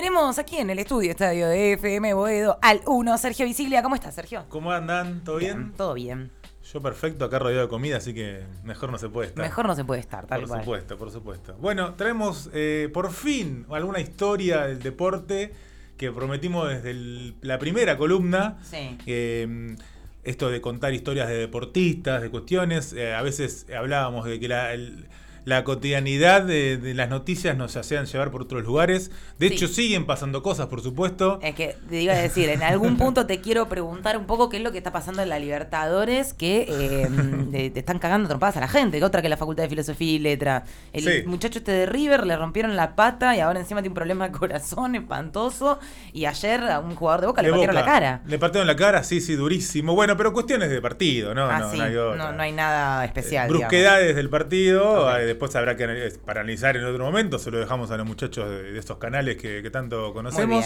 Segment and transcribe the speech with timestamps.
[0.00, 3.82] Tenemos aquí en el estudio estadio de FM Boedo al 1, Sergio Visiglia.
[3.82, 4.44] ¿Cómo estás, Sergio?
[4.50, 5.24] ¿Cómo andan?
[5.24, 5.72] ¿Todo bien?
[5.74, 6.30] Todo bien.
[6.70, 9.42] Yo perfecto, acá rodeado de comida, así que mejor no se puede estar.
[9.42, 10.60] Mejor no se puede estar, tal Por cual.
[10.60, 11.56] supuesto, por supuesto.
[11.62, 15.54] Bueno, traemos eh, por fin alguna historia del deporte
[15.96, 18.58] que prometimos desde el- la primera columna.
[18.70, 18.98] Sí.
[19.06, 19.76] Eh,
[20.24, 22.92] esto de contar historias de deportistas, de cuestiones.
[22.92, 25.06] eh, a veces hablábamos de que la, el-
[25.46, 29.10] la cotidianidad de, de las noticias nos hacían llevar por otros lugares.
[29.38, 29.54] De Sí.
[29.54, 31.38] hecho, siguen pasando cosas, por supuesto.
[31.40, 34.56] Es que te iba a decir, en algún punto te quiero preguntar un poco qué
[34.58, 36.66] es lo que está pasando en la Libertadores, que
[37.52, 40.12] eh, te, están cagando trompadas a la gente, que otra que la Facultad de Filosofía
[40.14, 40.64] y Letra.
[40.92, 41.22] El Sí.
[41.26, 44.36] muchacho este de River le rompieron la pata y ahora encima tiene un problema de
[44.36, 45.78] corazón espantoso.
[46.12, 48.20] Y ayer a un jugador de Boca le De partieron la cara.
[48.26, 49.94] Le partieron la cara, sí, sí, durísimo.
[49.94, 51.44] Bueno, pero cuestiones de partido, ¿no?
[51.48, 52.16] Ah, no, sí, no hay otra.
[52.16, 53.46] no, no hay nada especial.
[53.46, 53.68] digamos.
[53.68, 55.12] Brusquedades del partido, Ok.
[55.20, 55.86] eh, después habrá que
[56.24, 59.36] para analizar en otro momento, se lo dejamos a los muchachos de, de estos canales
[59.36, 60.64] que, que tanto conocemos,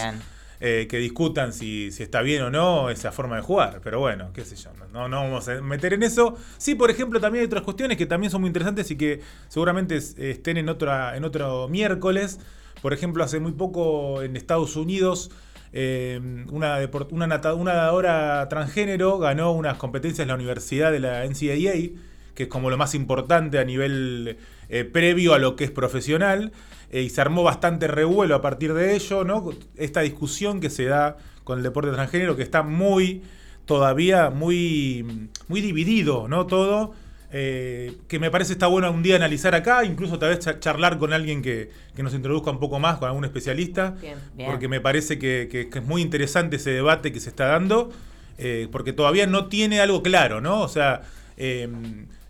[0.63, 4.29] eh, que discutan si, si está bien o no esa forma de jugar, pero bueno,
[4.33, 6.35] qué sé yo, no, no vamos a meter en eso.
[6.57, 9.95] Sí, por ejemplo, también hay otras cuestiones que también son muy interesantes y que seguramente
[9.97, 12.39] es- estén en, otra, en otro miércoles.
[12.81, 15.31] Por ejemplo, hace muy poco en Estados Unidos
[15.73, 16.19] eh,
[16.51, 16.77] una,
[17.11, 21.97] una, una nadadora transgénero ganó unas competencias en la universidad de la NCAA,
[22.35, 24.37] que es como lo más importante a nivel
[24.71, 26.51] eh, previo a lo que es profesional,
[26.89, 29.51] eh, y se armó bastante revuelo a partir de ello, ¿no?
[29.77, 33.21] Esta discusión que se da con el deporte transgénero, que está muy,
[33.65, 36.47] todavía muy, muy dividido, ¿no?
[36.47, 36.93] Todo.
[37.33, 40.97] eh, que me parece está bueno un día analizar acá, incluso tal vez cha- charlar
[40.97, 44.49] con alguien que, que nos introduzca un poco más, con algún especialista, Bien, bien.
[44.51, 47.89] porque me parece que, que- que es muy interesante ese debate que se está dando,
[48.37, 50.59] eh, porque todavía no tiene algo claro, ¿no?
[50.59, 51.03] O sea,
[51.37, 51.69] eh,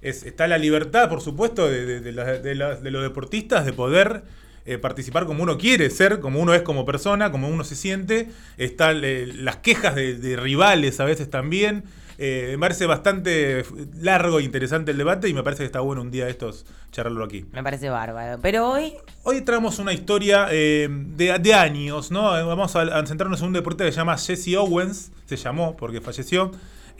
[0.01, 3.65] es- está la libertad, por supuesto, de, de- de la- de la- de los deportistas
[3.65, 4.23] de poder
[4.67, 8.29] eh, participar como uno quiere ser, como uno es como persona, como uno se siente.
[8.57, 11.83] Están eh, las quejas de, rivales a veces también.
[12.19, 13.65] Eh, me parece bastante
[13.99, 16.67] largo e interesante el debate y me parece que está bueno un día de estos
[16.91, 17.45] charlarlo aquí.
[17.51, 18.37] Me parece bárbaro.
[18.39, 18.93] Pero hoy
[19.23, 22.25] Hoy traemos una historia de, años, ¿no?
[22.45, 26.01] Vamos a, a centrarnos en un deporte que se llama Jesse Owens, se llamó porque
[26.01, 26.51] falleció.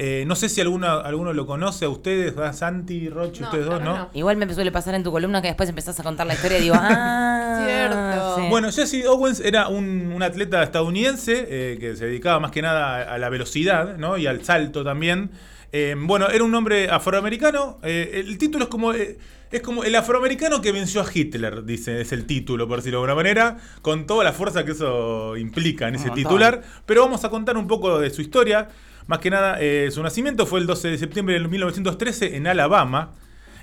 [0.03, 2.55] Eh, no sé si alguna, alguno lo conoce a ustedes, ¿verdad?
[2.55, 4.09] Santi, Roche, No, ustedes dos, ¿no?
[4.13, 6.61] Igual me suele pasar en tu columna que después empezás a contar la historia y
[6.61, 8.35] digo, ah, Cierto.
[8.37, 8.49] sí.
[8.49, 12.95] Bueno, Jesse Owens era un, un atleta estadounidense eh, que se dedicaba más que nada
[12.95, 14.17] a, a la velocidad ¿no?
[14.17, 15.29] y al salto también.
[15.71, 17.77] Eh, bueno, era un hombre afroamericano.
[17.83, 19.19] eh, el título es como, eh,
[19.51, 23.03] es como el afroamericano que venció a Hitler, dice, es el título, por decirlo de
[23.03, 26.23] alguna manera, con toda la fuerza que eso implica en ese montón.
[26.23, 26.61] titular.
[26.87, 28.67] Pero vamos a contar un poco de su historia.
[29.07, 33.11] Más que nada, eh, su nacimiento fue el 12 de septiembre de 1913 en Alabama.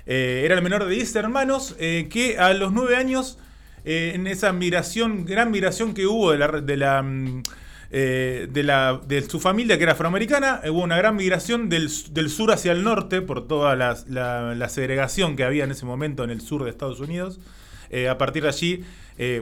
[0.05, 3.37] Eh, era el menor de 10 hermanos eh, que a los 9 años,
[3.85, 6.37] en esa migración, gran migración que hubo de
[6.77, 7.43] la, mm,
[7.89, 12.51] de, la- de su familia que era afroamericana, hubo una gran migración del, del sur
[12.51, 16.63] hacia el norte por toda la, segregación que había en ese momento en el sur
[16.63, 17.39] de Estados Unidos.
[18.09, 18.83] A partir de allí,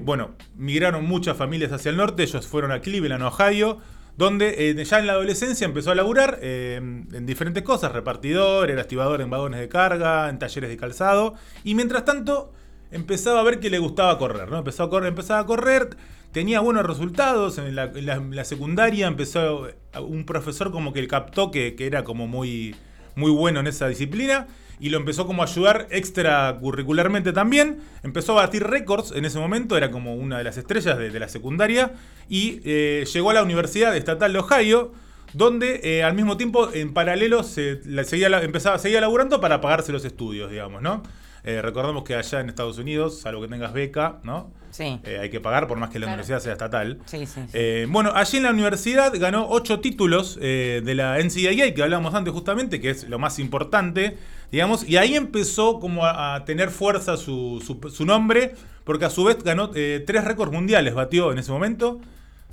[0.03, 3.79] bueno, migraron muchas familias hacia el norte, ellos fueron a Cleveland, Ohio,
[4.17, 8.81] donde eh, ya en la adolescencia empezó a laburar eh, en diferentes cosas, repartidor, era
[8.81, 12.51] activador en vagones de carga, en talleres de calzado, y mientras tanto
[12.91, 14.57] empezaba a ver que le gustaba correr, ¿no?
[14.57, 15.95] Empezó a correr, empezaba a correr,
[16.31, 21.85] tenía buenos resultados, en la, secundaria empezó eh, un profesor como que captó que, que
[21.85, 22.75] era como muy,
[23.15, 24.47] muy bueno en esa disciplina
[24.79, 27.79] y lo empezó como a ayudar extracurricularmente también.
[28.03, 31.27] Empezó a batir récords en ese momento, era como una de las estrellas de, la
[31.29, 31.93] secundaria
[32.29, 34.91] y eh, llegó a la Universidad Estatal de Ohio.
[35.33, 39.91] Donde eh, al mismo tiempo, en paralelo, se, la- seguía, empezaba, seguía laburando para pagarse
[39.91, 41.03] los estudios, digamos, ¿no?
[41.49, 44.51] Eh, recordemos que allá en Estados Unidos, salvo que tengas beca, ¿no?
[44.69, 44.99] Sí.
[45.05, 46.15] Eh, hay que pagar por más que la Claro.
[46.15, 46.99] universidad sea estatal.
[47.05, 47.49] Sí, sí, sí.
[47.53, 52.13] Eh, bueno, allí en la universidad ganó ocho títulos eh, de la NCAA, que hablábamos
[52.15, 54.17] antes justamente, que es lo más importante,
[54.51, 58.53] digamos, y ahí empezó como a, a tener fuerza su, su- su nombre,
[58.83, 62.01] porque a su vez ganó tres récords mundiales, batió en ese momento.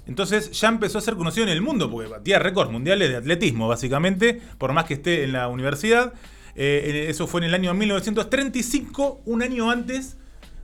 [0.06, 3.66] Entonces ya empezó a ser conocido en el mundo, porque batía récords mundiales de atletismo,
[3.68, 6.12] básicamente, por más que esté en la universidad.
[6.56, 10.16] Eh, eso fue en el año 1935, un año antes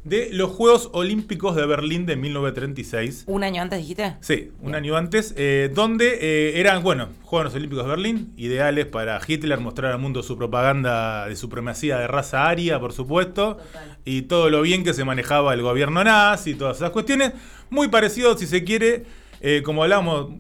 [0.05, 3.25] de los Juegos Olímpicos de Berlín de 1936.
[3.27, 4.17] ¿Un año antes dijiste?
[4.21, 4.77] Sí, un Bien.
[4.77, 9.93] año antes, eh, donde eh, eran, bueno, Juegos Olímpicos de Berlín, ideales para Hitler mostrar
[9.93, 13.59] al mundo su propaganda de supremacía de raza aria, por supuesto,
[14.05, 17.33] y todo lo bien que se manejaba el gobierno nazi y todas esas cuestiones.
[17.69, 19.05] Muy parecido, si se quiere,
[19.43, 20.31] eh, como hablábamos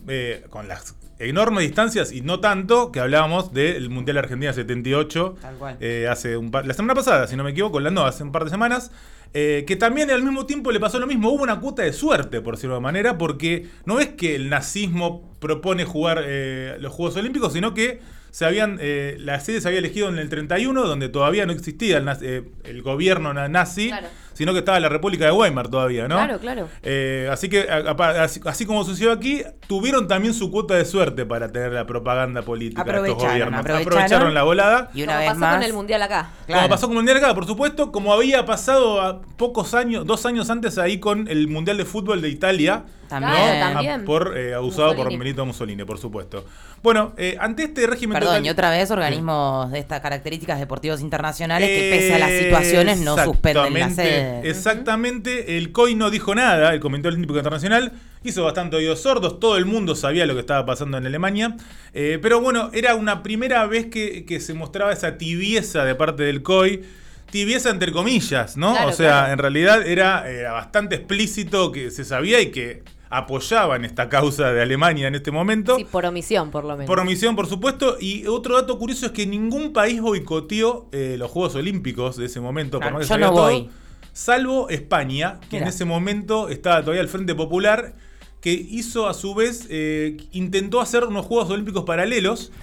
[0.48, 5.76] con las enormes distancias y no tanto, que hablábamos del Mundial Argentina 78, Tal cual.
[5.80, 8.32] eh, hace un par, la semana pasada, si no me equivoco, la, no, hace un
[8.32, 8.90] par de semanas,
[9.32, 11.30] eh, que también al mismo tiempo le pasó lo mismo.
[11.30, 15.30] Hubo una cuota de suerte, por decirlo de manera, porque no es que el nazismo
[15.38, 18.00] propone jugar eh, los Juegos Olímpicos, sino que
[18.32, 21.98] se habían, eh, la sede se había elegido en el 31, donde todavía no existía
[21.98, 24.06] el, nazi- eh, el gobierno na- nazi, Claro.
[24.40, 26.16] Sino que estaba la República de Weimar todavía, ¿no?
[26.16, 26.68] Claro, claro.
[26.82, 30.86] Eh, así que, a- a- así, así como sucedió aquí, tuvieron también su cuota de
[30.86, 33.60] suerte para tener la propaganda política de estos gobiernos.
[33.60, 34.32] aprovecharon.
[34.32, 34.90] la volada.
[34.94, 35.54] Y una Como vez pasó más.
[35.56, 36.30] con el mundial acá.
[36.46, 36.62] Claro.
[36.62, 40.24] Como pasó con el Mundial acá, por supuesto, como había pasado a pocos años, dos
[40.24, 43.32] años antes ahí con el Mundial de Fútbol de Italia, También.
[43.60, 43.72] ¿no?
[43.74, 44.00] también.
[44.00, 45.08] A- por eh, abusado por.
[45.10, 46.44] Benito Mussolini, por supuesto.
[46.82, 51.00] Bueno, eh, ante este régimen Perdón, total- y otra vez organismos de estas características deportivos
[51.02, 54.02] internacionales que pese a las situaciones no suspenden la Exactamente,
[54.44, 57.92] Exactamente, el COI no dijo nada, el Comité Olímpico Internacional
[58.22, 61.56] hizo bastante oídos sordos, todo el mundo sabía lo que estaba pasando en Alemania,
[61.94, 66.22] eh, pero bueno, era una primera vez que, que se mostraba esa tibieza de parte
[66.22, 66.82] del COI,
[67.30, 68.72] tibieza entre comillas, ¿no?
[68.72, 69.32] Claro, o sea, claro.
[69.32, 74.62] en realidad era, era bastante explícito que se sabía y que apoyaban esta causa de
[74.62, 75.76] Alemania en este momento.
[75.76, 76.86] Sí, por omisión, por lo menos.
[76.86, 77.96] Por omisión, por supuesto.
[78.00, 82.40] Y otro dato curioso es que ningún país boicoteó eh, los Juegos Olímpicos de ese
[82.40, 82.78] momento.
[82.78, 83.68] por más que yo no todo.
[84.12, 87.94] Salvo España, que en ese momento estaba todavía al Frente Popular,
[88.40, 92.52] que hizo a su vez, eh, intentó hacer unos Juegos Olímpicos paralelos.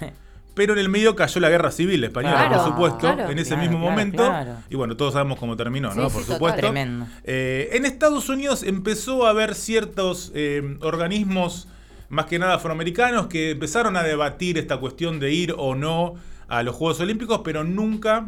[0.54, 3.30] Pero en el medio cayó la guerra civil española, Claro, por supuesto, claro.
[3.30, 4.28] en ese Claro, mismo momento.
[4.68, 6.10] Y bueno, todos sabemos cómo terminó, Sí, ¿no?
[6.10, 6.58] por supuesto.
[6.58, 7.06] Tremendo.
[7.22, 11.68] Eh, en Estados Unidos empezó a haber ciertos eh, organismos,
[12.08, 16.14] más que nada afroamericanos, que empezaron a debatir esta cuestión de ir o no
[16.48, 18.26] a los Juegos Olímpicos, pero nunca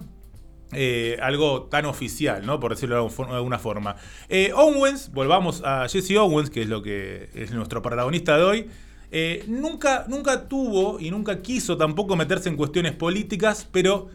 [0.73, 2.61] eh, algo tan oficial, ¿no?
[2.61, 3.97] Por decirlo de alguna forma.
[4.29, 8.71] Eh, Owens, volvamos a Jesse Owens, que es lo que es nuestro protagonista de hoy.
[9.13, 14.09] eh, nunca, nunca tuvo y nunca quiso tampoco meterse en cuestiones políticas, pero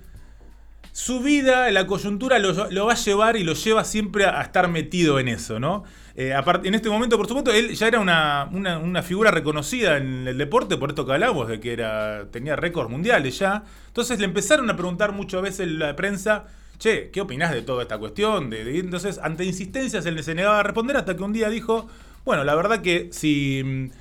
[0.96, 2.56] su vida, la coyuntura lo,
[2.86, 5.84] va a llevar y lo lleva siempre a, estar metido en eso, ¿no?
[6.16, 10.26] Eh, aparte, en este momento, por supuesto, él ya era una, una- figura reconocida en
[10.26, 13.66] el deporte, por esto que hablamos, de que era, tenía récords mundiales ya.
[13.88, 16.46] Entonces le empezaron a preguntar muchas veces la prensa,
[16.78, 18.50] che, ¿qué opinás de toda esta cuestión?
[18.50, 21.90] De, de-?" Entonces, ante insistencias, él se negaba a responder hasta que un día dijo,
[22.24, 23.92] bueno, la verdad que si...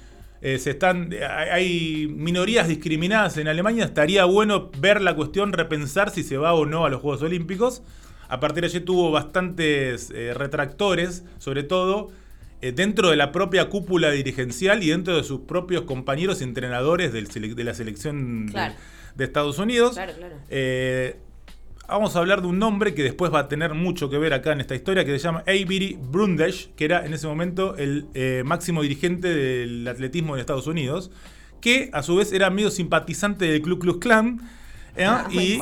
[0.45, 6.23] eh, se están, hay- minorías discriminadas en Alemania, estaría bueno ver la cuestión, repensar si
[6.23, 7.83] se va o no a los Juegos Olímpicos.
[8.29, 12.11] A partir de allí tuvo bastantes eh, retractores, sobre todo
[12.63, 17.27] eh, dentro de la propia cúpula dirigencial y dentro de sus propios compañeros entrenadores del
[17.57, 18.47] de la selección
[19.17, 19.95] de- Estados Unidos.
[19.95, 20.37] Claro, claro.
[20.51, 21.17] Eh,
[21.89, 24.53] vamos a hablar de un nombre que después va a tener mucho que ver acá
[24.53, 28.43] en esta historia, que se llama Avery Brundage, que era en ese momento el eh,
[28.45, 31.11] máximo dirigente del atletismo de Estados Unidos,
[31.61, 34.41] que a su vez era medio simpatizante del Ku Klux Klan.
[34.97, 35.05] ¿eh?
[35.07, 35.61] Ah, y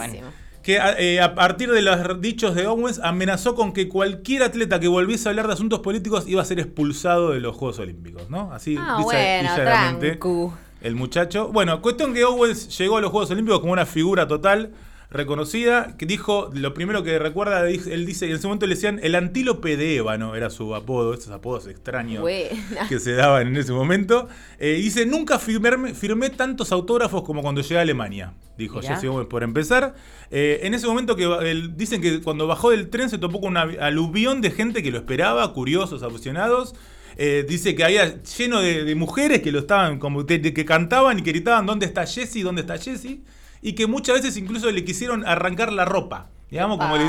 [0.62, 4.78] que a, eh, a partir de los dichos de Owens amenazó con que cualquier atleta
[4.78, 8.30] que volviese a hablar de asuntos políticos iba a ser expulsado de los Juegos Olímpicos,
[8.30, 8.52] ¿no?
[8.52, 11.48] Así Ah, dice bueno, el muchacho.
[11.48, 14.70] Bueno, cuestión que Owens llegó a los Juegos Olímpicos como una figura total
[15.12, 19.14] reconocida, que dijo, lo primero que recuerda, él dice, en ese momento le decían el
[19.14, 22.88] antílope de ébano, era su apodo, esos apodos extraños Buena.
[22.88, 24.28] que se daban en ese momento.
[24.58, 28.80] Eh, dice, nunca firmé, firmé tantos autógrafos como cuando llegué a Alemania, dijo.
[28.80, 29.94] Jesse por empezar.
[30.30, 33.50] Eh, en ese momento que él- dicen que cuando bajó del tren se topó con
[33.50, 36.74] una aluvión de gente que lo esperaba, curiosos, aficionados.
[37.18, 40.64] Eh, dice que había lleno de, de mujeres que lo estaban como de- de que
[40.64, 42.42] cantaban y que gritaban ¿dónde está Jesse?
[42.42, 43.18] ¿dónde está Jesse?
[43.62, 46.28] Y que muchas veces incluso le quisieron arrancar la ropa.
[46.50, 47.04] Digamos, como le.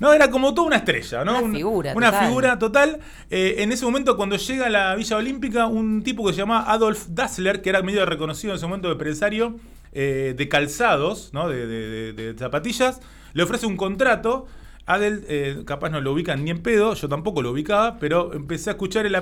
[0.00, 1.32] No, era como toda una estrella, ¿no?
[1.38, 2.26] Una Un- figura Una total.
[2.26, 2.98] figura total.
[3.30, 6.64] Eh, en ese momento, cuando llega a la Villa Olímpica, un tipo que se llama
[6.66, 9.56] Adolf Dassler, que era medio reconocido en ese momento de empresario
[9.92, 11.48] eh, de calzados, ¿no?
[11.48, 13.00] De, de- de- de zapatillas,
[13.32, 14.46] le ofrece un contrato.
[14.86, 18.70] Adel, eh, capaz no lo ubican ni en pedo, yo tampoco lo ubicaba, pero empecé
[18.70, 19.14] a escuchar el-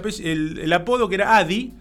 [0.62, 1.74] el apodo que era Adi.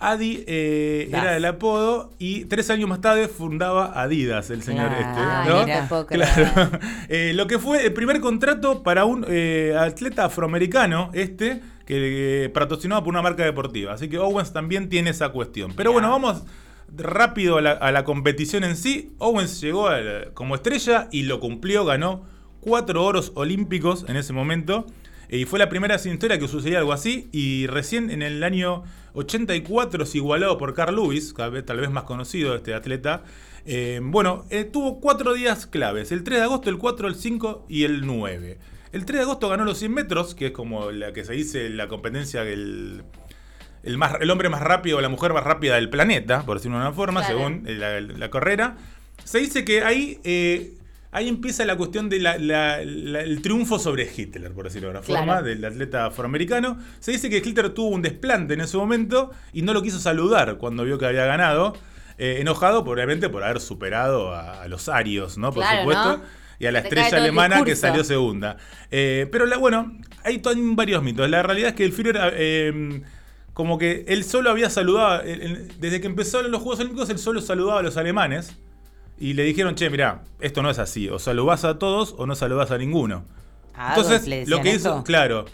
[0.00, 5.44] Adi eh, era el apodo y tres años más tarde fundaba Adidas, el señor Ah,
[5.44, 5.50] este.
[5.50, 5.64] ¿no?
[5.64, 6.06] Mira.
[6.06, 6.70] Claro.
[7.08, 13.02] Eh, lo que fue el primer contrato para un eh, atleta afroamericano, este, que patrocinado
[13.02, 13.92] por una marca deportiva.
[13.92, 15.72] Así que Owens también tiene esa cuestión.
[15.76, 16.42] Pero bueno, vamos
[16.96, 19.12] rápido a la, a la competición en sí.
[19.18, 19.88] Owens llegó
[20.34, 22.24] como estrella y lo cumplió, ganó
[22.60, 24.86] cuatro oros olímpicos en ese momento.
[25.30, 27.28] Eh, Y fue la primera historia que sucedía algo así.
[27.32, 28.82] Y recién en el año
[29.14, 31.34] 84 se igualado por Carl Lewis,
[31.64, 33.22] tal vez más conocido este atleta.
[33.66, 37.66] Eh, bueno, eh, tuvo cuatro días claves: el 3 de agosto, el 4, el 5
[37.68, 38.58] y el 9.
[38.92, 41.68] El 3 de agosto ganó los 100 metros, que es como la que se dice
[41.70, 43.02] la competencia que el,
[43.96, 46.84] más, el hombre más rápido o la mujer más rápida del planeta, por decirlo de
[46.86, 47.38] una forma, Claro.
[47.38, 48.76] según la, la carrera.
[49.24, 50.72] Se dice que ahí eh,
[51.12, 56.06] ahí empieza la cuestión del triunfo sobre Hitler, por decirlo de alguna forma, del atleta
[56.06, 56.78] afroamericano.
[57.00, 60.56] Se dice que Hitler tuvo un desplante en ese momento y no lo quiso saludar
[60.58, 61.74] cuando vio que había ganado.
[62.18, 65.52] Eh, enojado, obviamente, por haber superado a, los arios, ¿no?
[65.52, 66.20] Por supuesto.
[66.58, 68.58] Y a la estrella alemana que salió segunda.
[68.90, 70.42] Eh, pero la, bueno, hay
[70.74, 71.28] varios mitos.
[71.30, 73.02] La realidad es que el Führer, eh,
[73.54, 77.80] como que él solo había saludado, desde que empezó los Juegos Olímpicos, él solo saludaba
[77.80, 78.54] a los alemanes.
[79.20, 81.08] Y le dijeron, che, mira, esto no es así.
[81.10, 83.24] O saludás a todos o no saludás a ninguno.
[83.88, 85.44] Entonces, lo que hizo, claro,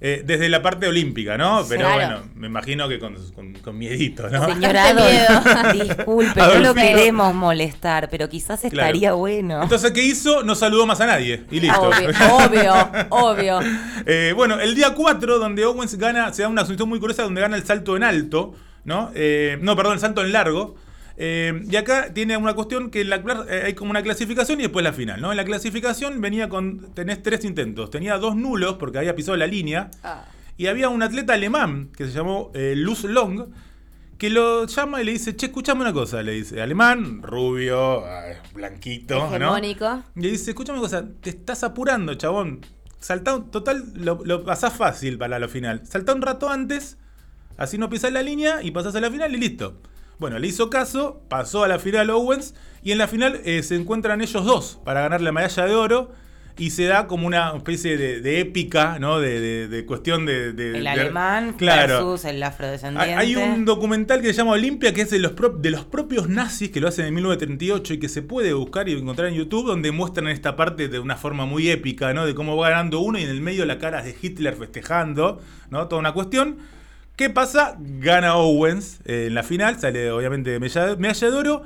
[0.00, 1.64] eh, desde la parte olímpica, ¿no?
[1.68, 3.16] Pero bueno, me imagino que con,
[3.62, 4.46] con, miedito, ¿no?
[4.46, 4.92] Señora
[5.72, 9.62] disculpe, no lo queremos molestar, pero quizás estaría bueno.
[9.62, 10.42] Entonces, ¿qué hizo?
[10.42, 11.82] No saludó más a nadie y listo.
[11.82, 12.74] Obvio,
[13.10, 13.60] obvio.
[14.06, 17.40] Eh, bueno, el día 4, donde Owens gana, se da una asunción muy curiosa donde
[17.40, 19.10] gana el salto en alto, ¿no?
[19.14, 20.76] Eh, no, perdón, el salto en largo.
[21.22, 24.82] Eh, y acá tiene una cuestión que la, eh, hay como una clasificación y después
[24.82, 25.30] la final, ¿no?
[25.30, 26.94] En la clasificación venía con.
[26.94, 27.90] tenés tres intentos.
[27.90, 29.90] Tenía dos nulos porque había pisado la línea.
[30.02, 30.24] Ah.
[30.56, 33.48] Y había un atleta alemán que se llamó eh, Luz Long.
[34.16, 36.22] Que lo llama y le dice, che, escuchame una cosa.
[36.22, 38.22] Le dice, alemán, rubio, ah,
[38.54, 39.84] blanquito, Hegemónico.
[39.90, 40.04] ¿no?
[40.14, 42.64] Le dice, escuchame una cosa, te estás apurando, chabón.
[42.98, 45.82] Saltá, total, lo, lo pasás fácil para la final.
[45.86, 46.96] Saltá un rato antes,
[47.58, 49.80] así no pisás la línea y pasás a la final y listo.
[50.20, 53.74] Bueno, le hizo caso, pasó a la final Owens y en la final eh, se
[53.74, 56.12] encuentran ellos dos para ganar la medalla de oro
[56.58, 59.18] y se da como una especie de, épica, ¿no?
[59.18, 63.14] De, cuestión de, El alemán versus el afrodescendiente.
[63.14, 66.70] Hay un documental que se llama Olimpia, que es de los, de los propios nazis,
[66.70, 69.90] que lo hacen en 1938 y que se puede buscar y encontrar en YouTube, donde
[69.90, 72.26] muestran esta parte de una forma muy épica, ¿no?
[72.26, 75.88] De cómo va ganando uno y en el medio la cara de Hitler festejando, ¿no?
[75.88, 76.58] Toda una cuestión.
[77.20, 77.76] ¿Qué pasa?
[77.78, 81.62] Gana Owens eh, en la final, sale obviamente medalla, medalla de oro.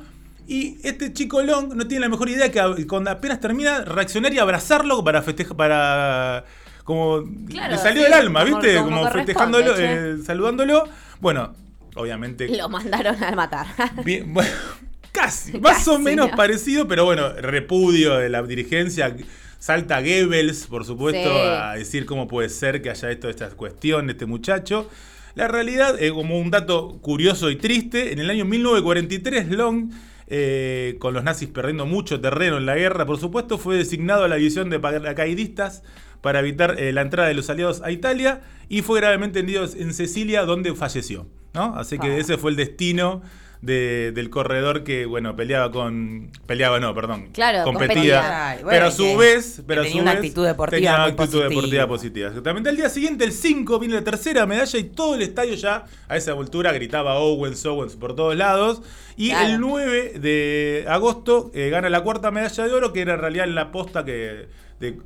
[0.48, 4.40] Y este chico Long no tiene la mejor idea que cuando apenas termina reaccionar y
[4.40, 6.44] abrazarlo para festejar, para
[6.82, 8.78] como le salió del alma, ¿viste?
[8.78, 10.88] Como, festejándolo, eh, saludándolo.
[11.20, 11.54] Bueno,
[11.94, 12.48] obviamente.
[12.48, 13.68] Lo mandaron a matar.
[14.04, 14.50] Bien, bueno,
[15.12, 19.16] casi, más o menos parecido, pero bueno, repudio de la dirigencia.
[19.60, 24.14] Salta Goebbels, por supuesto, a decir cómo puede ser que haya esto, esta cuestión de
[24.14, 24.90] este muchacho.
[25.34, 29.90] La realidad, eh, como un dato curioso y triste, en el año 1943 Long,
[30.26, 34.28] eh, con los nazis perdiendo mucho terreno en la guerra, por supuesto, fue designado a
[34.28, 35.82] la división de paracaidistas
[36.20, 39.92] para evitar eh, la entrada de los aliados a Italia y fue gravemente herido en
[39.92, 41.26] Sicilia, donde falleció.
[41.52, 41.74] ¿no?
[41.76, 42.16] Así que ah.
[42.16, 43.22] ese fue el destino
[43.64, 46.30] del corredor que, bueno, peleaba con.
[46.46, 47.30] Peleaba, no, perdón.
[47.32, 48.58] Claro, competía.
[48.68, 49.62] pero a su vez.
[49.66, 50.76] Pero tenía una actitud deportiva.
[50.76, 52.28] Tenía una actitud deportiva positiva.
[52.28, 52.70] Exactamente.
[52.70, 56.16] El día siguiente, el 5, viene la tercera medalla y todo el estadio ya a
[56.16, 58.82] esa altura gritaba Owens, Owens por todos lados.
[59.16, 63.20] Y el 9 de agosto eh, gana la cuarta medalla de oro, que era en
[63.20, 64.48] realidad en la posta que,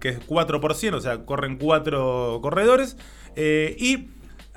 [0.00, 2.96] que es 4 o sea, corren cuatro corredores.
[3.36, 4.08] Eh, y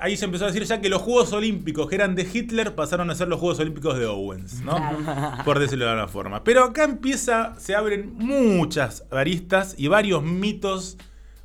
[0.02, 3.08] ahí se empezó a decir ya que los Juegos Olímpicos que eran de Hitler pasaron
[3.10, 4.76] a ser los Juegos Olímpicos de Owens, ¿no?
[5.44, 6.42] Por decirlo de alguna forma.
[6.42, 10.98] Pero acá empieza, se abren muchas aristas y varios mitos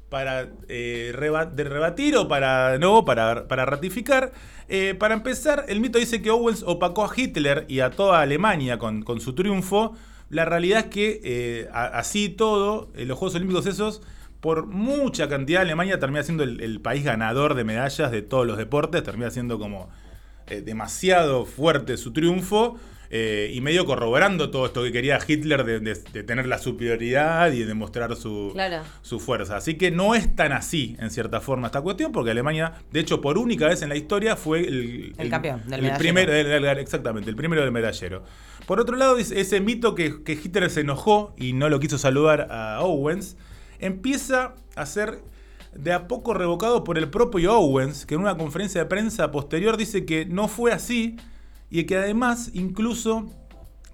[0.10, 4.32] para eh, rebatir o para no para, para ratificar.
[4.70, 8.80] Eh, para empezar, el mito dice que Owens opacó a Hitler y a toda Alemania
[8.80, 9.94] con, su triunfo.
[10.32, 14.02] La realidad es que eh, así todo, los Juegos Olímpicos esos
[14.41, 19.03] por mucha cantidad, Alemania termina siendo el, país ganador de medallas de todos los deportes,
[19.03, 19.89] termina siendo como
[20.48, 22.77] eh, demasiado fuerte su triunfo.
[23.10, 28.13] Eh, y medio corroborando todo esto que quería Hitler de, tener la superioridad y demostrar
[28.17, 28.53] su,
[29.01, 29.56] su fuerza.
[29.56, 33.22] Así que no es tan así, en cierta forma, esta cuestión, porque Alemania, de hecho,
[33.22, 36.82] por única vez en la historia fue el, el, campeón del medallero.
[36.82, 38.24] exactamente, el primero del medallero.
[38.65, 42.50] Por otro lado, ese mito que, que Hitler se enojó y no lo quiso saludar
[42.51, 43.38] a Owens
[43.79, 45.22] empieza a ser
[45.74, 49.77] de a poco revocado por el propio Owens, que en una conferencia de prensa posterior
[49.77, 51.17] dice que no fue así
[51.69, 53.27] y que además incluso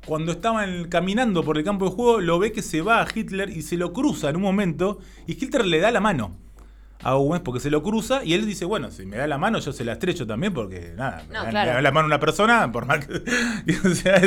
[0.06, 3.50] cuando estaban caminando por el campo de juego lo ve que se va a Hitler
[3.50, 6.43] y se lo cruza en un momento y Hitler le da la mano
[7.04, 9.60] a Owens porque se lo cruza y él dice, bueno, si me da la mano
[9.60, 13.06] yo se la estrecho también porque nada, me, da, la mano una persona, por más
[13.06, 13.14] que,
[13.88, 14.22] o sea,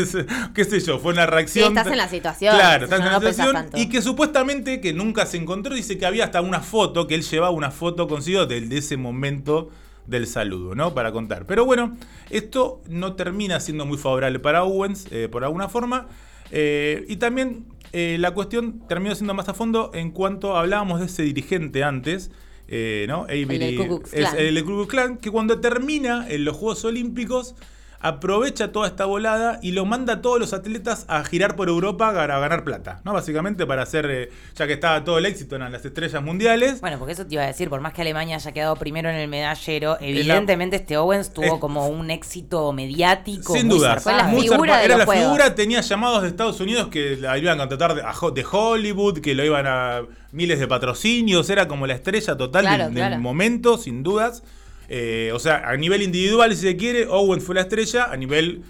[0.54, 1.68] qué sé yo, fue una reacción.
[1.68, 2.54] estás en la situación.
[2.54, 6.24] Claro, estás en la situación y que supuestamente que nunca se encontró, dice que había
[6.24, 9.70] hasta una foto, que él llevaba una foto consigo de, de ese momento
[10.06, 10.94] del saludo, ¿no?
[10.94, 11.46] Para contar.
[11.46, 11.96] Pero bueno,
[12.30, 16.06] esto no termina siendo muy favorable para Owens, eh, por alguna forma.
[16.50, 21.06] Eh, y también eh, la cuestión terminó siendo más a fondo en cuanto hablábamos de
[21.06, 22.30] ese dirigente antes,
[22.68, 23.26] eh, ¿no?
[23.28, 25.12] el de Ku Klux Klan.
[25.12, 27.54] el que cuando termina en los Juegos Olímpicos,
[28.00, 32.12] aprovecha toda esta volada y lo manda a todos los atletas a girar por Europa
[32.12, 33.12] para ganar plata, ¿no?
[33.12, 36.80] Básicamente para hacer, eh, ya que estaba todo el éxito en las estrellas mundiales.
[36.80, 39.16] Bueno, porque eso te iba a decir, por más que Alemania haya quedado primero en
[39.16, 43.54] el medallero, evidentemente este Owens tuvo es- como un éxito mediático.
[43.54, 45.24] Sin muy duda, Fue la muy figura de era la juegos.
[45.24, 48.44] figura, tenía llamados de Estados Unidos que la iban a contratar de, a Ho- de
[48.50, 52.94] Hollywood, que lo iban a miles de patrocinios, era como la estrella total Claro, del,
[52.94, 53.10] claro.
[53.12, 54.42] del momento, sin dudas.
[54.88, 58.62] Eh, o sea, a nivel individual, si se quiere, Owen fue la estrella, a nivel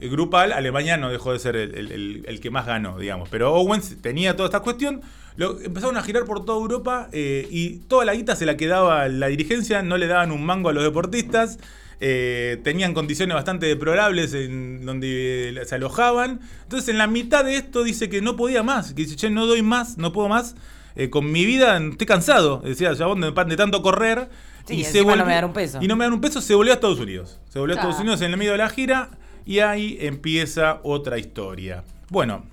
[0.00, 3.28] eh, grupal, Alemania no dejó de ser el, que más ganó, digamos.
[3.28, 5.02] Pero Owens tenía toda esta cuestión.
[5.36, 9.08] Lo, empezaron a girar por toda Europa eh, y toda la guita se la quedaba
[9.08, 11.58] la dirigencia, no le daban un mango a los deportistas.
[12.00, 16.40] eh, tenían condiciones bastante deplorables en donde eh, se alojaban.
[16.62, 19.46] Entonces, en la mitad de esto dice que no podía más, que dice, che, no
[19.46, 20.54] doy más, no puedo más.
[20.96, 24.28] eh, con mi vida estoy cansado, decía Jabón, de, de tanto correr.
[24.64, 25.78] Sí, encima no me dan un peso.
[25.80, 27.40] Y no me dan un peso, se volvió a Estados Unidos.
[27.48, 28.00] Se volvió a Estados.
[28.00, 29.10] Unidos en el medio de la gira
[29.44, 31.84] y ahí empieza otra historia.
[32.08, 32.44] Bueno,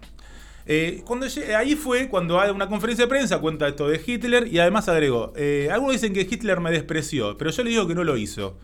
[0.66, 1.26] eh, cuando
[1.58, 5.34] ahí fue cuando hay una conferencia de prensa cuenta esto de Hitler y además agregó,
[5.36, 8.58] eh, algunos dicen que Hitler me despreció, pero yo le digo que no lo hizo.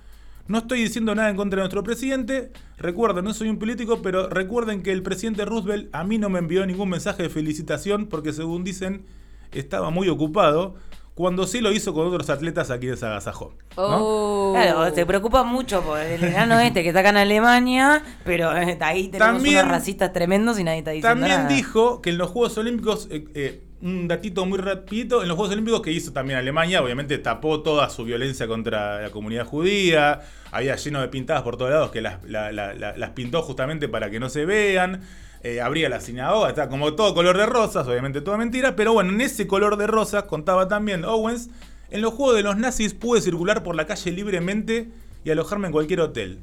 [0.48, 2.52] No estoy diciendo nada en contra de nuestro presidente.
[2.78, 6.40] Recuerden, no soy un político, pero recuerden que el presidente Roosevelt a mí no me
[6.40, 9.06] envió ningún mensaje de felicitación porque según dicen
[9.52, 10.76] estaba muy ocupado,
[11.18, 13.54] cuando sí lo hizo con otros atletas a quienes agasajó.
[13.76, 13.84] ¿no?
[14.00, 14.54] Oh.
[14.54, 18.78] Claro, se preocupa mucho por el enano este que está acá en Alemania, pero eh,
[18.82, 21.50] ahí tenemos También- unos racistas tremendos y nadie está diciendo También nada.
[21.56, 25.54] dijo que en los Juegos Olímpicos, eh, eh, un datito muy rapidito, en los Juegos
[25.54, 30.22] Olímpicos que hizo también Alemania, obviamente tapó toda su violencia contra la comunidad judía,
[30.52, 33.88] había lleno de pintadas por todos lados que las, la- la- la- las pintó justamente
[33.90, 35.02] para que no se vean,
[35.44, 39.12] eh, abría la sinagoga, está como todo color de rosas, obviamente toda mentira, pero bueno,
[39.12, 41.50] en ese color de rosas contaba también Owens,
[41.90, 44.90] en los Juegos de los nazis pude circular por la calle libremente
[45.24, 46.40] y alojarme en cualquier hotel.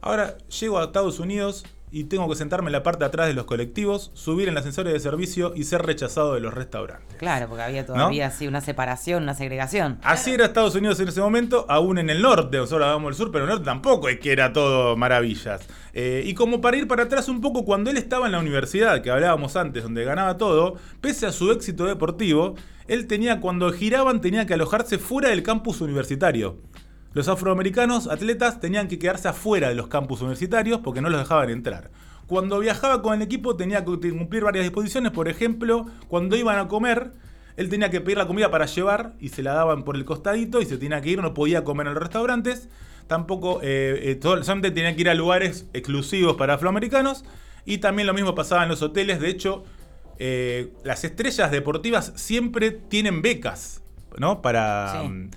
[0.00, 3.34] Ahora llego a Estados Unidos y tengo que sentarme en la parte de atrás de
[3.34, 7.16] los colectivos, subir en ascensores de servicio y ser rechazado de los restaurantes.
[7.18, 9.98] Claro, porque había todavía así una separación, una segregación.
[10.02, 13.30] Así era Estados Unidos en ese momento, aún en el norte, nosotros hablamos del sur,
[13.30, 15.60] pero en el norte tampoco es que era todo maravillas.
[15.92, 19.02] Eh, y como para ir para atrás un poco, cuando él estaba en la universidad,
[19.02, 22.54] que hablábamos antes, donde ganaba todo, pese a su éxito deportivo,
[22.88, 26.56] él tenía, cuando giraban, tenía que alojarse fuera del campus universitario.
[27.14, 31.50] Los afroamericanos atletas tenían que quedarse afuera de los campus universitarios porque no los dejaban
[31.50, 31.90] entrar.
[32.26, 36.68] Cuando viajaba con el equipo tenía que cumplir varias disposiciones, por ejemplo, cuando iban a
[36.68, 37.12] comer,
[37.56, 40.62] él tenía que pedir la comida para llevar y se la daban por el costadito
[40.62, 42.70] y se tenía que ir, no podía comer en los restaurantes.
[43.08, 47.24] Tampoco, eh, eh, todo- solamente tenía que ir a lugares exclusivos para afroamericanos.
[47.66, 49.20] Y también lo mismo pasaba en los hoteles.
[49.20, 49.64] De hecho,
[50.18, 53.82] eh, las estrellas deportivas siempre tienen becas,
[54.18, 54.40] ¿no?
[54.40, 55.30] Para, Sí.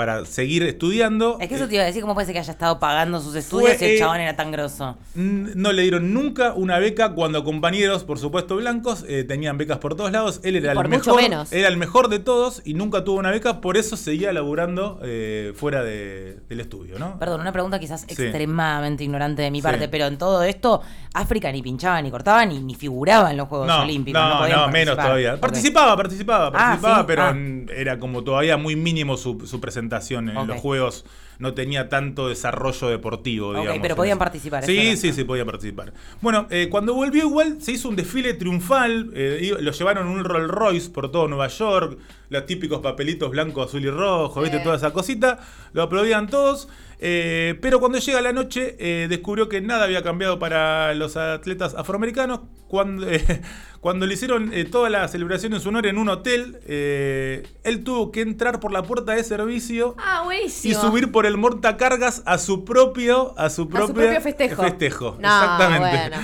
[0.00, 1.36] Para seguir estudiando.
[1.42, 3.34] Es que eso te iba a decir, ¿cómo puede ser que haya estado pagando sus
[3.34, 4.96] estudios Fue, y el eh, chabón era tan grosso?
[5.14, 9.96] No le dieron nunca una beca cuando compañeros, por supuesto blancos, eh, tenían becas por
[9.96, 10.40] todos lados.
[10.42, 11.52] Él era el mucho mejor, menos.
[11.52, 15.52] era el mejor de todos y nunca tuvo una beca, por eso seguía laburando eh,
[15.54, 17.18] fuera de- del estudio, ¿no?
[17.18, 18.22] Perdón, una pregunta quizás Sí.
[18.22, 19.62] extremadamente ignorante de mi Sí.
[19.62, 20.80] parte, pero en todo esto,
[21.12, 24.18] África ni pinchaba ni cortaba ni, ni figuraba en los Juegos No, Olímpicos.
[24.18, 25.38] no, No, menos todavía.
[25.38, 27.34] Participaba, participaba, participaba, sí, pero ah.
[27.76, 29.89] era como todavía muy mínimo su, su presentación
[30.30, 30.46] en Ok.
[30.48, 31.04] los juegos.
[31.40, 33.78] No tenía tanto desarrollo deportivo, digamos.
[33.82, 35.92] pero podían participar, Sí, sí, sí, podían participar.
[36.20, 39.10] Bueno, eh, cuando volvió igual se hizo un desfile triunfal.
[39.14, 41.98] eh, lo llevaron un Rolls Royce por todo Nueva York.
[42.28, 44.58] Los típicos papelitos blanco, azul y rojo, ¿viste?
[44.58, 44.62] Sí.
[44.64, 45.40] Toda esa cosita.
[45.72, 46.68] Lo aplaudían todos.
[47.00, 51.74] eh, pero cuando llega la noche, eh, descubrió que nada había cambiado para los atletas
[51.74, 52.40] afroamericanos.
[52.68, 53.24] Cuando, eh,
[53.80, 57.82] cuando le hicieron eh, toda la celebración en su honor en un hotel, eh, él
[57.82, 60.22] tuvo que entrar por la puerta de servicio Ah,
[60.62, 64.62] y subir por el montacargas a su propio a su A propio, su propio festejo.
[64.62, 65.16] festejo.
[65.18, 66.16] No, Exactamente.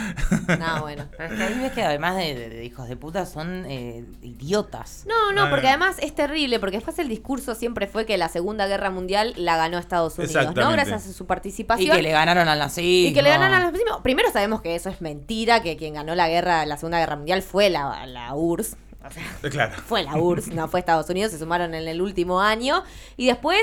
[0.46, 0.66] Bueno.
[0.66, 1.04] No, bueno.
[1.16, 3.64] Pero es que a mí ves que además de, de- de hijos de puta son
[3.68, 5.04] eh, idiotas.
[5.06, 5.68] No, no, Ah, porque no.
[5.70, 9.56] además es terrible, porque después el discurso siempre fue que la Segunda Guerra Mundial la
[9.56, 10.70] ganó Estados Unidos, ¿no?
[10.72, 11.96] Gracias a su Y participación.
[11.96, 13.10] que le ganaron al nazismo.
[13.10, 14.02] Y que le ganaron a los nazismo.
[14.02, 17.42] Primero sabemos que eso es mentira, que quien ganó la guerra, la Segunda Guerra Mundial
[17.42, 18.76] fue la, la URSS.
[19.06, 19.74] O sea, Claro.
[19.86, 22.82] fue la URSS, no fue Estados Unidos, se sumaron en el último año.
[23.16, 23.60] Y después,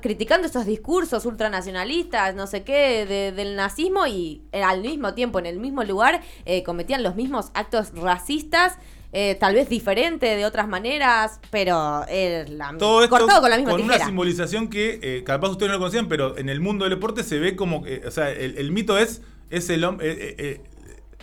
[0.00, 5.38] criticando esos discursos ultranacionalistas, no sé qué, de- del nazismo, y eh, al mismo tiempo,
[5.38, 8.74] en el mismo lugar, eh, cometían los mismos actos racistas.
[9.16, 13.58] eh, tal vez diferente de otras maneras, pero eh, la- Todo esto cortado con la
[13.58, 14.06] misma una tijera.
[14.06, 17.38] simbolización que eh, capaz ustedes no lo conocían, pero en el mundo del deporte se
[17.38, 20.64] ve como que, o sea, el, el mito es, es el hombre,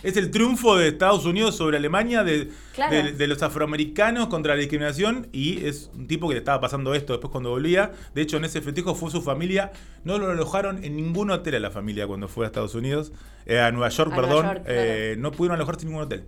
[0.02, 2.94] es el triunfo de Estados Unidos sobre Alemania, de, Claro.
[2.94, 6.94] de- de los afroamericanos contra la discriminación, y es un tipo que le estaba pasando
[6.94, 7.92] esto después cuando volvía.
[8.14, 9.72] De hecho, en ese festejo fue su familia,
[10.04, 13.12] no lo alojaron en ningún hotel a la familia cuando fue a Estados Unidos,
[13.46, 14.80] eh, a Nueva York, A Nueva perdón, York, claro.
[14.80, 16.24] eh, no pudieron alojarse en ningún hotel.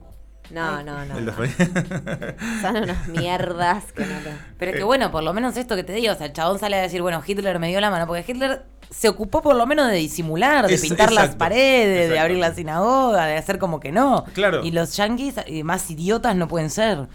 [0.51, 1.19] No, no, no.
[1.23, 1.33] No.
[1.33, 1.57] familia.
[2.61, 4.85] Son unas mierdas que no te- Pero es que Eh.
[4.85, 7.01] bueno, por lo menos esto que te digo, o sea, el chabón sale a decir,
[7.01, 10.66] bueno, Hitler me dio la mano, porque Hitler se ocupó por lo menos de disimular,
[10.66, 14.25] de Es- pintar las exacto, paredes, de abrir la sinagoga, de hacer como que no.
[14.35, 14.64] Claro.
[14.64, 17.07] Y los yanquis eh, más idiotas no pueden ser.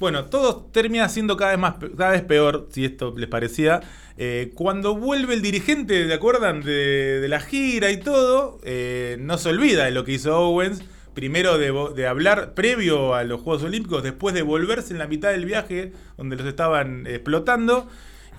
[0.00, 3.80] Bueno, todo termina siendo cada vez más cada vez peor, si esto les parecía.
[4.16, 6.62] Eh, cuando vuelve el dirigente, ¿te acuerdan?
[6.62, 10.82] De, de la gira y todo, eh, no se olvida de lo que hizo Owens.
[11.14, 15.44] Primero de hablar previo a los Juegos Olímpicos, después de volverse en la mitad del
[15.46, 17.88] viaje donde los estaban explotando.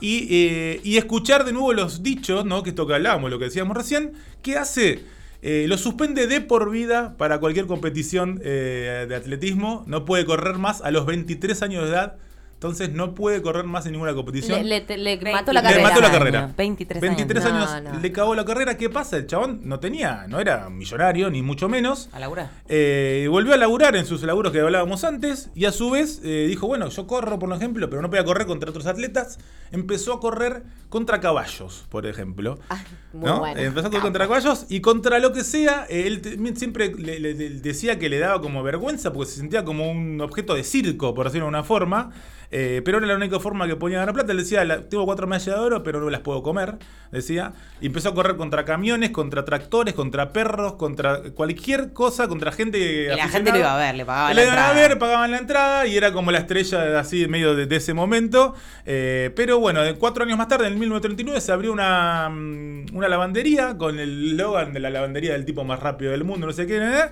[0.01, 2.63] Y, eh, y escuchar de nuevo los dichos, ¿no?
[2.63, 5.03] Que esto que hablábamos, lo que decíamos recién, ¿qué hace?
[5.41, 9.83] Eh, lo suspende de por vida para cualquier competición eh, de atletismo.
[9.87, 12.15] No puede correr más a los 23 años de edad.
[12.59, 14.61] Entonces no puede correr más en ninguna competición.
[14.61, 15.87] Le, le- te- le 20 mató la Le carrera.
[15.87, 16.53] mató la años, carrera.
[16.57, 17.69] 23 23 años.
[17.69, 17.99] años, No, no.
[18.01, 18.75] le cagó la carrera.
[18.75, 19.15] ¿Qué pasa?
[19.15, 22.09] El chabón no tenía, no era millonario, ni mucho menos.
[22.11, 22.51] A Laura.
[22.67, 26.47] Eh, volvió a laburar en sus laburos que hablábamos antes y a su vez eh,
[26.49, 29.39] dijo, bueno, yo corro por ejemplo, pero no voy a correr contra otros atletas.
[29.71, 32.59] Empezó a correr contra caballos, por ejemplo.
[32.69, 33.39] Ah, muy ¿no?
[33.39, 33.59] bueno.
[33.59, 34.03] Empezó a correr Capo.
[34.03, 36.21] contra caballos y contra lo que sea, eh, él
[36.55, 40.21] siempre le, le- le decía que le daba como vergüenza porque se sentía como un
[40.21, 42.11] objeto de circo, por decirlo de una forma.
[42.51, 44.31] eh, pero era la única forma que ponía a ganar plata.
[44.31, 46.77] Él decía, "La- tengo cuatro medallas de oro, pero no las puedo comer,
[47.11, 47.53] decía.
[47.79, 52.79] Y empezó a correr contra camiones, contra tractores, contra perros, contra cualquier cosa, contra gente
[52.79, 54.87] Y la gente lo iba a ver, le pagaban Le la iban a entrada.
[54.87, 57.93] ver, pagaban la entrada y era como la estrella así en medio de, de ese
[57.93, 58.55] momento.
[58.83, 63.09] Eh, pero bueno, cuatro años más tarde, en el 1939, se abrió una, mm, una
[63.09, 66.67] lavandería con el eslogan de la lavandería del tipo más rápido del mundo, no sé
[66.67, 66.77] qué.
[66.77, 67.09] ¿eh?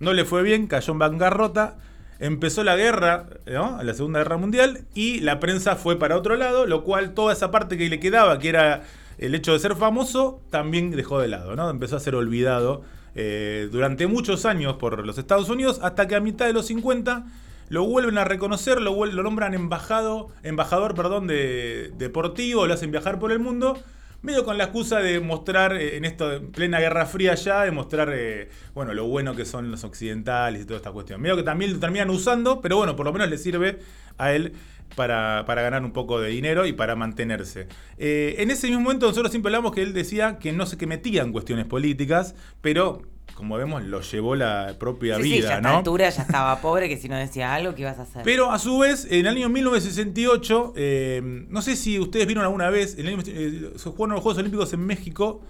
[0.00, 1.78] No le fue bien, cayó en bancarrota.
[2.20, 6.82] Empezó la guerra, la Segunda Guerra Mundial, y la prensa fue para otro lado, lo
[6.82, 8.82] cual toda esa parte que le quedaba, que era
[9.18, 11.70] el hecho de ser famoso, también dejó de lado.
[11.70, 12.82] Empezó a ser olvidado
[13.14, 17.26] eh, durante muchos años por los Estados Unidos, hasta que a mitad de los 50
[17.68, 23.18] lo vuelven a reconocer, lo, lo nombran embajado, embajador perdón, de, deportivo, lo hacen viajar
[23.18, 23.78] por el mundo,
[24.22, 27.70] medio con la excusa de mostrar eh, en esto de plena Guerra Fría ya, de
[27.70, 31.20] mostrar eh, bueno, lo bueno que son los occidentales y toda esta cuestión.
[31.20, 33.78] Medio que también lo terminan usando, pero bueno, por lo menos le sirve
[34.16, 34.52] a él
[34.94, 37.68] para, para ganar un poco de dinero y para mantenerse.
[37.98, 40.86] Eh, en ese mismo momento nosotros siempre hablamos que él decía que no se que
[40.86, 43.02] metía en cuestiones políticas, pero
[43.34, 45.76] como vemos lo llevó la propia Sí, sí, vida, ya a ¿no?
[45.78, 48.22] altura ya estaba pobre, que si no decía algo, ¿qué ibas a hacer?
[48.24, 52.68] Pero a su vez, en el año 1968, eh, no sé si ustedes vieron alguna
[52.70, 55.40] vez, en el año- eh, se jugaron los Juegos Olímpicos en México,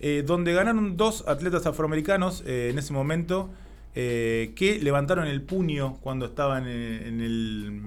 [0.00, 3.50] eh, donde ganaron dos atletas afroamericanos eh, en ese momento,
[3.94, 7.82] eh, que levantaron el puño cuando estaban en, en el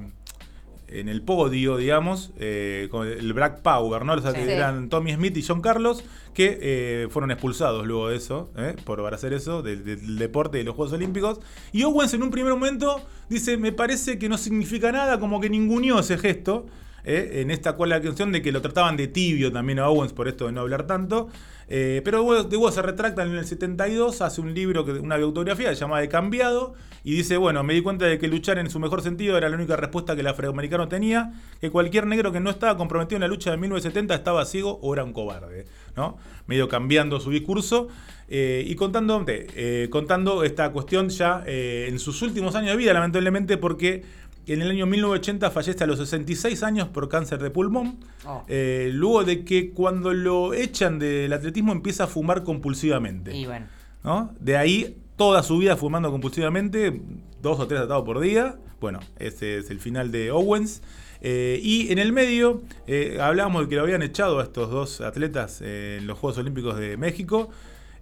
[0.90, 4.16] en el podio, digamos, eh, con el Black Power, ¿no?
[4.16, 4.40] Los Sí.
[4.40, 8.76] eran Tommy Smith y John Carlos, que eh, fueron expulsados luego de eso, ¿eh?
[8.84, 11.40] por hacer eso, del, del deporte de los Juegos Olímpicos.
[11.74, 15.50] Y Owens en un primer momento dice, me parece que no significa nada, como que
[15.50, 16.66] ninguneó ese gesto.
[17.10, 20.28] En esta cual la cuestión de que lo trataban de tibio también a Owens por
[20.28, 21.30] esto de no hablar tanto.
[21.70, 26.02] Pero de luego se retracta en el 72, hace un libro, que, una biografía llamada
[26.02, 26.76] De Cambiado,
[27.08, 29.56] y dice, bueno, me di cuenta de que luchar en su mejor sentido era la
[29.56, 33.30] única respuesta que el afroamericano tenía, que cualquier negro que no estaba comprometido en la
[33.30, 36.18] lucha de 1970 estaba ciego o era un cobarde, ¿no?
[36.48, 37.88] Medio cambiando su discurso
[38.28, 42.92] eh, y contando, eh, contando esta cuestión ya eh, en sus últimos años de vida,
[42.92, 44.04] lamentablemente, porque
[44.46, 48.00] en el año 1980 fallece a los 66 años por cáncer de pulmón.
[48.26, 48.44] Oh.
[48.50, 53.34] Eh, luego de que cuando lo echan del atletismo empieza a fumar compulsivamente.
[53.34, 53.68] Y bueno.
[54.04, 54.34] ¿no?
[54.42, 57.02] De ahí toda su vida fumando compulsivamente,
[57.42, 58.58] dos o tres tratados por día.
[58.80, 60.82] Bueno, ese es el final de Owens.
[61.22, 65.02] Eh, y en el medio, eh, hablábamos de que lo habían echado a estos dos
[65.02, 67.50] atletas eh, en los Juegos Olímpicos de México.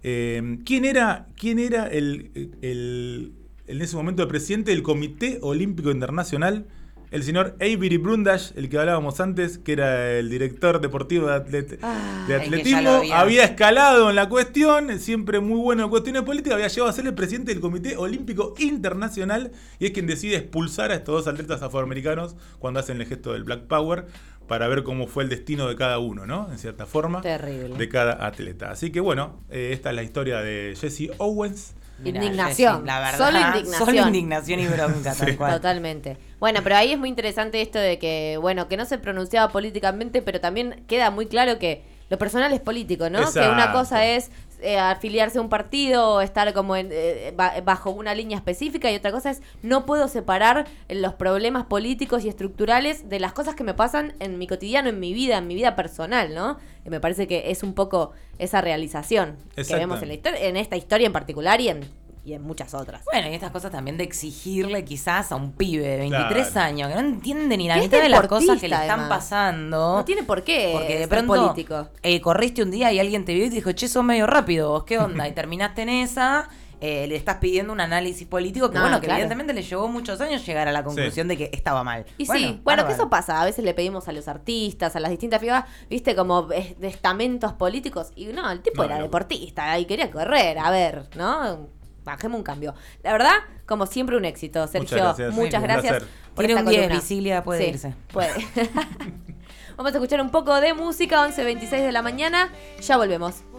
[0.02, 3.32] ¿Quién era, quién era el-
[3.66, 6.66] en ese momento el presidente del Comité Olímpico Internacional?
[7.12, 11.78] El señor Avery Brundage, el que hablábamos antes, que era el director deportivo de, atlet-
[11.82, 16.88] Ah, atletismo, había escalado en la cuestión, siempre muy bueno en cuestiones políticas, había llegado
[16.90, 21.24] a ser el presidente del Comité Olímpico Internacional y es quien decide expulsar a estos
[21.24, 24.06] dos atletas afroamericanos cuando hacen el gesto del Black Power
[24.48, 26.48] para ver cómo fue el destino de cada uno, ¿no?
[26.52, 27.76] En cierta forma, Terrible.
[27.76, 28.70] de cada atleta.
[28.70, 31.74] Así que bueno, eh, esta es la historia de Jesse Owens.
[31.98, 32.74] Mirá, Indignación.
[32.74, 33.18] Jessy, la verdad.
[33.18, 33.86] Solo indignación.
[33.86, 35.52] Solo indignación y bronca, tal cual.
[35.54, 36.18] Totalmente.
[36.38, 40.20] Bueno, pero ahí es muy interesante esto de que, bueno, que no se pronunciaba políticamente,
[40.20, 43.18] pero también queda muy claro que lo personal es político, ¿no?
[43.32, 44.30] Que una cosa es
[44.62, 48.90] eh, afiliarse a un partido o estar como en, eh, ba- bajo una línea específica
[48.90, 53.54] y otra cosa es no puedo separar los problemas políticos y estructurales de las cosas
[53.54, 56.58] que me pasan en mi cotidiano, en mi vida, en mi vida personal, ¿no?
[56.86, 60.56] Y me parece que es un poco esa realización que vemos en, la historia, en
[60.56, 61.80] esta historia en particular y en,
[62.26, 63.04] y en muchas otras.
[63.04, 66.66] Bueno, y estas cosas también de exigirle quizás a un pibe de 23 Claro.
[66.68, 69.08] años que no entiende ni la mitad de las cosas que le están además.
[69.20, 69.96] pasando.
[69.98, 71.88] No tiene por qué Porque de pronto político.
[72.02, 74.70] eh, corriste un día y alguien te vio y te dijo, che, sos medio rápido,
[74.70, 75.28] ¿vos qué onda?
[75.28, 76.48] Y terminaste en esa,
[76.80, 79.20] eh, le estás pidiendo un análisis político que, No, bueno, que claro.
[79.20, 82.04] evidentemente le llevó muchos años llegar a la conclusión de que estaba mal.
[82.18, 83.40] Y sí, bueno, que eso pasa.
[83.40, 87.52] A veces le pedimos a los artistas, a las distintas figuras, viste, como eh, estamentos
[87.54, 88.10] políticos.
[88.16, 89.04] Y no, el tipo No, era no.
[89.04, 90.58] deportista y quería correr.
[90.58, 91.68] A ver, ¿no?
[92.06, 92.72] Bajemos un cambio.
[93.02, 93.34] La verdad,
[93.66, 94.96] como siempre, un éxito, Sergio.
[94.96, 95.34] gracias.
[95.34, 95.92] Muchas gracias.
[95.98, 96.08] placer.
[96.34, 97.00] por Tiene un 10, columna.
[97.00, 97.94] Visilia, puede Sí, irse.
[98.12, 98.30] Puede.
[99.76, 102.50] Vamos a escuchar un poco de música, 11.26 de la mañana.
[102.80, 103.42] Ya volvemos.